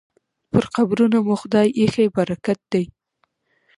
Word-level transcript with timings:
پر 0.51 0.63
قبرونو 0.75 1.19
مو 1.27 1.33
خدای 1.41 1.67
ایښی 1.79 2.07
برکت 2.15 2.59
دی 2.71 2.83